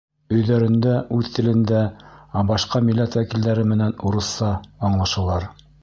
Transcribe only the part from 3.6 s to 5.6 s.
менән урыҫса аңлашалар.